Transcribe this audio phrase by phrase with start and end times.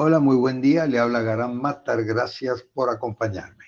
[0.00, 0.86] Hola, muy buen día.
[0.86, 2.04] Le habla Garam Matar.
[2.04, 3.64] Gracias por acompañarme.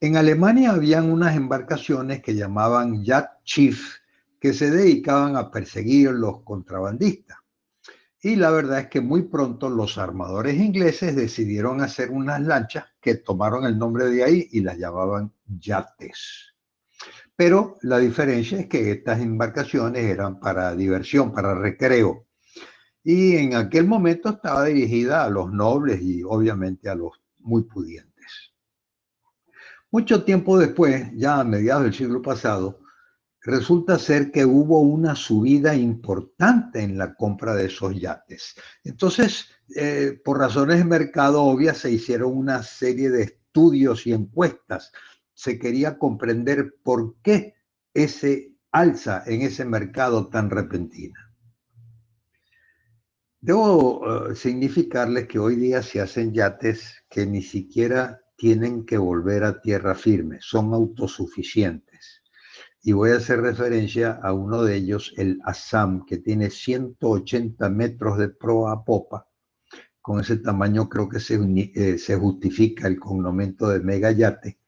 [0.00, 3.78] En Alemania habían unas embarcaciones que llamaban Yacht Chief
[4.40, 7.36] que se dedicaban a perseguir los contrabandistas.
[8.22, 13.16] Y la verdad es que muy pronto los armadores ingleses decidieron hacer unas lanchas que
[13.16, 16.54] tomaron el nombre de ahí y las llamaban yates.
[17.36, 22.23] Pero la diferencia es que estas embarcaciones eran para diversión, para recreo
[23.04, 28.54] y en aquel momento estaba dirigida a los nobles y obviamente a los muy pudientes.
[29.90, 32.80] Mucho tiempo después, ya a mediados del siglo pasado,
[33.42, 38.54] resulta ser que hubo una subida importante en la compra de esos yates.
[38.82, 44.92] Entonces, eh, por razones de mercado obvias, se hicieron una serie de estudios y encuestas.
[45.34, 47.54] Se quería comprender por qué
[47.92, 51.23] ese alza en ese mercado tan repentina.
[53.44, 59.44] Debo eh, significarles que hoy día se hacen yates que ni siquiera tienen que volver
[59.44, 62.22] a tierra firme, son autosuficientes.
[62.82, 68.16] Y voy a hacer referencia a uno de ellos, el Assam, que tiene 180 metros
[68.16, 69.28] de proa a popa.
[70.00, 71.38] Con ese tamaño creo que se,
[71.74, 74.58] eh, se justifica el cognomento de mega yate.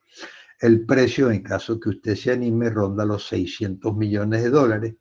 [0.59, 4.95] El precio, en caso que usted se anime, ronda los 600 millones de dólares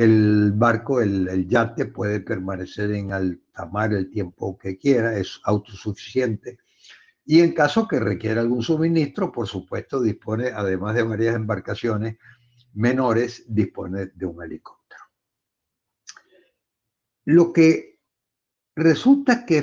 [0.00, 6.58] el barco, el, yate puede permanecer en alta mar el tiempo que quiera, es autosuficiente.
[7.26, 12.16] Y en caso que requiera algún suministro, por supuesto, dispone, además de varias embarcaciones
[12.72, 15.02] menores, dispone de un helicóptero.
[17.26, 17.98] Lo que
[18.74, 19.62] resulta que,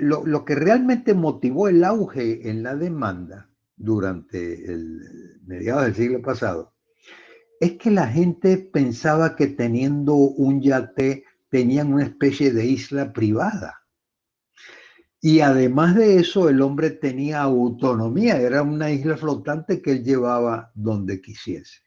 [0.00, 6.22] lo, lo, que realmente motivó el auge en la demanda durante el mediados del siglo
[6.22, 6.73] pasado
[7.60, 13.80] es que la gente pensaba que teniendo un yate tenían una especie de isla privada.
[15.20, 20.70] Y además de eso, el hombre tenía autonomía, era una isla flotante que él llevaba
[20.74, 21.78] donde quisiese.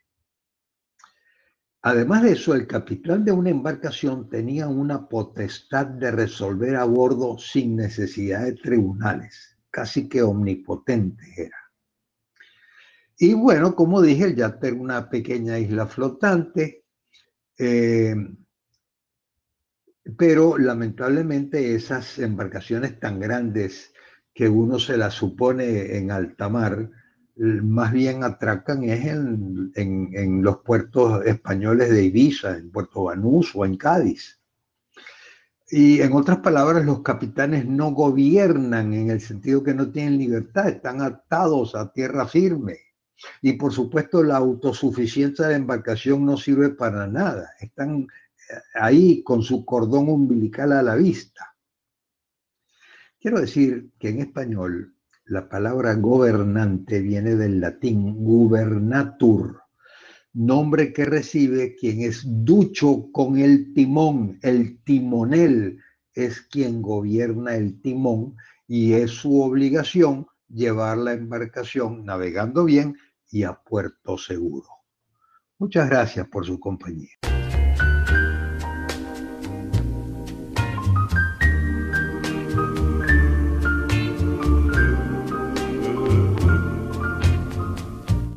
[1.83, 7.37] Además de eso, el capitán de una embarcación tenía una potestad de resolver a bordo
[7.37, 11.66] sin necesidad de tribunales, casi que omnipotente era.
[13.19, 16.83] Y bueno, como dije, el yate una pequeña isla flotante,
[17.57, 18.15] eh,
[20.17, 23.91] pero lamentablemente esas embarcaciones tan grandes
[24.33, 26.91] que uno se las supone en alta mar,
[27.37, 33.65] más bien atracan es en, en, los puertos españoles de Ibiza, en Puerto Banús o
[33.65, 34.39] en Cádiz.
[35.69, 40.69] Y en otras palabras, los capitanes no gobiernan en el sentido que no tienen libertad,
[40.69, 42.86] están atados a tierra firme.
[43.41, 47.51] Y por supuesto la autosuficiencia de embarcación no sirve para nada.
[47.59, 51.55] Están eh, ahí con su cordón umbilical a la vista.
[53.19, 54.93] Quiero decir que en español
[55.25, 59.61] la palabra gobernante viene del latín gubernatur,
[60.33, 64.39] nombre que recibe quien es ducho con el timón.
[64.41, 65.79] El timonel
[66.13, 68.35] es quien gobierna el timón
[68.67, 72.95] y es su obligación llevar la embarcación navegando bien
[73.31, 74.67] y a puerto seguro.
[75.57, 77.09] Muchas gracias por su compañía.